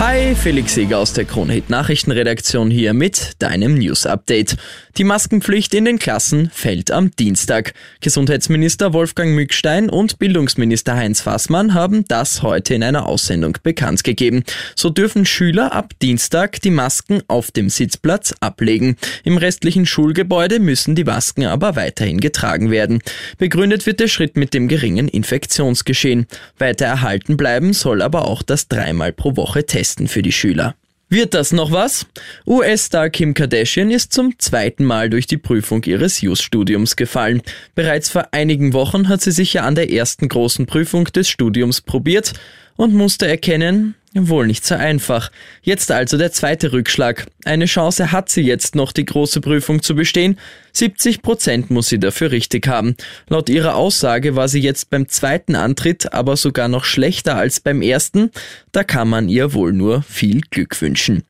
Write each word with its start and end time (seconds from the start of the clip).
Hi, 0.00 0.34
Felix 0.34 0.74
Seger 0.74 0.98
aus 0.98 1.12
der 1.12 1.24
Kronhit 1.24 1.70
Nachrichtenredaktion 1.70 2.68
hier 2.68 2.92
mit 2.94 3.34
deinem 3.38 3.74
News 3.74 4.06
Update. 4.06 4.56
Die 4.96 5.04
Maskenpflicht 5.04 5.72
in 5.72 5.84
den 5.84 6.00
Klassen 6.00 6.50
fällt 6.52 6.90
am 6.90 7.12
Dienstag. 7.12 7.74
Gesundheitsminister 8.00 8.92
Wolfgang 8.92 9.34
Mückstein 9.34 9.88
und 9.88 10.18
Bildungsminister 10.18 10.96
Heinz 10.96 11.20
Fassmann 11.20 11.74
haben 11.74 12.04
das 12.08 12.42
heute 12.42 12.74
in 12.74 12.82
einer 12.82 13.06
Aussendung 13.06 13.56
bekannt 13.62 14.02
gegeben. 14.02 14.42
So 14.74 14.90
dürfen 14.90 15.24
Schüler 15.26 15.72
ab 15.72 15.92
Dienstag 16.02 16.60
die 16.60 16.70
Masken 16.70 17.22
auf 17.28 17.52
dem 17.52 17.70
Sitzplatz 17.70 18.34
ablegen. 18.40 18.96
Im 19.22 19.36
restlichen 19.36 19.86
Schulgebäude 19.86 20.58
müssen 20.58 20.96
die 20.96 21.04
Masken 21.04 21.46
aber 21.46 21.76
weiterhin 21.76 22.20
getragen 22.20 22.70
werden. 22.72 23.00
Begründet 23.38 23.86
wird 23.86 24.00
der 24.00 24.08
Schritt 24.08 24.36
mit 24.36 24.54
dem 24.54 24.66
geringen 24.66 25.08
Infektionsgeschehen. 25.08 26.26
Weiter 26.58 26.86
erhalten 26.86 27.36
bleiben 27.36 27.72
soll 27.72 28.02
aber 28.02 28.26
auch 28.26 28.42
das 28.42 28.66
dreimal 28.68 29.12
pro 29.12 29.36
Woche 29.36 29.64
Testen 29.64 29.83
Testen 29.84 30.08
für 30.08 30.22
die 30.22 30.32
Schüler. 30.32 30.74
Wird 31.10 31.34
das 31.34 31.52
noch 31.52 31.70
was? 31.70 32.06
US-Star 32.46 33.10
Kim 33.10 33.34
Kardashian 33.34 33.90
ist 33.90 34.14
zum 34.14 34.38
zweiten 34.38 34.82
Mal 34.82 35.10
durch 35.10 35.26
die 35.26 35.36
Prüfung 35.36 35.84
ihres 35.84 36.22
Jus-Studiums 36.22 36.96
gefallen. 36.96 37.42
Bereits 37.74 38.08
vor 38.08 38.28
einigen 38.32 38.72
Wochen 38.72 39.10
hat 39.10 39.20
sie 39.20 39.30
sich 39.30 39.52
ja 39.52 39.64
an 39.64 39.74
der 39.74 39.92
ersten 39.92 40.30
großen 40.30 40.64
Prüfung 40.64 41.04
des 41.04 41.28
Studiums 41.28 41.82
probiert 41.82 42.32
und 42.76 42.94
musste 42.94 43.28
erkennen, 43.28 43.94
Wohl 44.16 44.46
nicht 44.46 44.64
so 44.64 44.76
einfach. 44.76 45.32
Jetzt 45.62 45.90
also 45.90 46.16
der 46.16 46.30
zweite 46.30 46.72
Rückschlag. 46.72 47.26
Eine 47.44 47.64
Chance 47.66 48.12
hat 48.12 48.28
sie 48.28 48.42
jetzt 48.42 48.76
noch, 48.76 48.92
die 48.92 49.04
große 49.04 49.40
Prüfung 49.40 49.82
zu 49.82 49.96
bestehen. 49.96 50.38
70 50.72 51.20
Prozent 51.20 51.70
muss 51.70 51.88
sie 51.88 51.98
dafür 51.98 52.30
richtig 52.30 52.68
haben. 52.68 52.96
Laut 53.28 53.48
ihrer 53.48 53.74
Aussage 53.74 54.36
war 54.36 54.46
sie 54.46 54.60
jetzt 54.60 54.90
beim 54.90 55.08
zweiten 55.08 55.56
Antritt 55.56 56.12
aber 56.12 56.36
sogar 56.36 56.68
noch 56.68 56.84
schlechter 56.84 57.36
als 57.36 57.58
beim 57.58 57.82
ersten. 57.82 58.30
Da 58.70 58.84
kann 58.84 59.08
man 59.08 59.28
ihr 59.28 59.52
wohl 59.52 59.72
nur 59.72 60.02
viel 60.02 60.42
Glück 60.42 60.80
wünschen. 60.80 61.24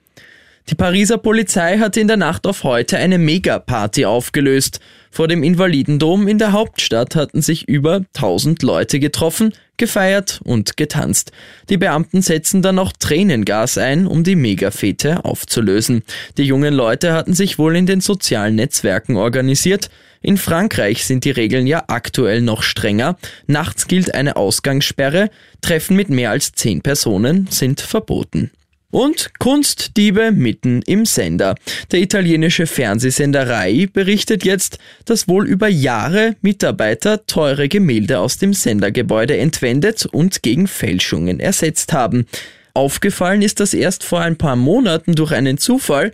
Die 0.70 0.74
Pariser 0.74 1.18
Polizei 1.18 1.76
hatte 1.76 2.00
in 2.00 2.08
der 2.08 2.16
Nacht 2.16 2.46
auf 2.46 2.64
heute 2.64 2.96
eine 2.96 3.18
Megaparty 3.18 4.06
aufgelöst. 4.06 4.80
Vor 5.10 5.28
dem 5.28 5.42
Invalidendom 5.42 6.26
in 6.26 6.38
der 6.38 6.52
Hauptstadt 6.52 7.14
hatten 7.16 7.42
sich 7.42 7.68
über 7.68 7.96
1000 8.14 8.62
Leute 8.62 8.98
getroffen, 8.98 9.52
gefeiert 9.76 10.40
und 10.42 10.78
getanzt. 10.78 11.32
Die 11.68 11.76
Beamten 11.76 12.22
setzen 12.22 12.62
dann 12.62 12.76
noch 12.76 12.92
Tränengas 12.92 13.76
ein, 13.76 14.06
um 14.06 14.24
die 14.24 14.36
Megafete 14.36 15.26
aufzulösen. 15.26 16.02
Die 16.38 16.44
jungen 16.44 16.72
Leute 16.72 17.12
hatten 17.12 17.34
sich 17.34 17.58
wohl 17.58 17.76
in 17.76 17.84
den 17.84 18.00
sozialen 18.00 18.54
Netzwerken 18.54 19.16
organisiert. 19.16 19.90
In 20.22 20.38
Frankreich 20.38 21.04
sind 21.04 21.26
die 21.26 21.30
Regeln 21.30 21.66
ja 21.66 21.84
aktuell 21.88 22.40
noch 22.40 22.62
strenger. 22.62 23.18
Nachts 23.46 23.86
gilt 23.86 24.14
eine 24.14 24.36
Ausgangssperre. 24.36 25.28
Treffen 25.60 25.94
mit 25.94 26.08
mehr 26.08 26.30
als 26.30 26.52
10 26.52 26.80
Personen 26.80 27.48
sind 27.50 27.82
verboten. 27.82 28.50
Und 28.94 29.40
Kunstdiebe 29.40 30.30
mitten 30.30 30.80
im 30.82 31.04
Sender. 31.04 31.56
Der 31.90 32.00
italienische 32.00 32.68
Fernsehsender 32.68 33.48
Rai 33.48 33.88
berichtet 33.92 34.44
jetzt, 34.44 34.78
dass 35.04 35.26
wohl 35.26 35.48
über 35.48 35.66
Jahre 35.66 36.36
Mitarbeiter 36.42 37.26
teure 37.26 37.68
Gemälde 37.68 38.20
aus 38.20 38.38
dem 38.38 38.54
Sendergebäude 38.54 39.36
entwendet 39.36 40.06
und 40.06 40.44
gegen 40.44 40.68
Fälschungen 40.68 41.40
ersetzt 41.40 41.92
haben. 41.92 42.26
Aufgefallen 42.72 43.42
ist 43.42 43.58
das 43.58 43.74
erst 43.74 44.04
vor 44.04 44.20
ein 44.20 44.38
paar 44.38 44.54
Monaten 44.54 45.16
durch 45.16 45.32
einen 45.32 45.58
Zufall. 45.58 46.12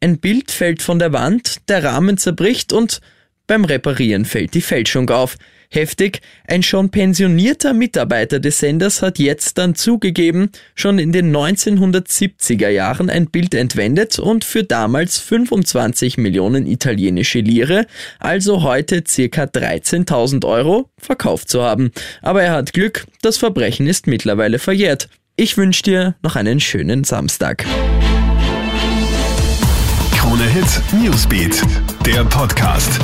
Ein 0.00 0.18
Bild 0.18 0.50
fällt 0.50 0.82
von 0.82 0.98
der 0.98 1.12
Wand, 1.12 1.68
der 1.68 1.84
Rahmen 1.84 2.18
zerbricht 2.18 2.72
und 2.72 3.00
beim 3.46 3.64
Reparieren 3.64 4.24
fällt 4.24 4.54
die 4.54 4.60
Fälschung 4.60 5.10
auf. 5.10 5.36
Heftig, 5.70 6.20
ein 6.46 6.62
schon 6.62 6.90
pensionierter 6.90 7.72
Mitarbeiter 7.72 8.38
des 8.38 8.58
Senders 8.58 9.02
hat 9.02 9.18
jetzt 9.18 9.58
dann 9.58 9.74
zugegeben, 9.74 10.50
schon 10.74 10.98
in 10.98 11.12
den 11.12 11.34
1970er 11.34 12.68
Jahren 12.68 13.10
ein 13.10 13.26
Bild 13.26 13.54
entwendet 13.54 14.18
und 14.18 14.44
für 14.44 14.62
damals 14.62 15.18
25 15.18 16.18
Millionen 16.18 16.66
italienische 16.66 17.40
Lire, 17.40 17.86
also 18.20 18.62
heute 18.62 19.02
circa 19.06 19.44
13.000 19.44 20.46
Euro, 20.46 20.88
verkauft 20.98 21.48
zu 21.48 21.62
haben. 21.62 21.90
Aber 22.22 22.42
er 22.42 22.52
hat 22.52 22.72
Glück, 22.72 23.06
das 23.22 23.36
Verbrechen 23.36 23.86
ist 23.88 24.06
mittlerweile 24.06 24.58
verjährt. 24.58 25.08
Ich 25.36 25.56
wünsche 25.56 25.82
dir 25.82 26.14
noch 26.22 26.36
einen 26.36 26.60
schönen 26.60 27.04
Samstag. 27.04 27.66
Krone 30.12 30.44
Hit 30.44 30.80
Newsbeat, 31.02 31.62
der 32.04 32.24
Podcast. 32.24 33.00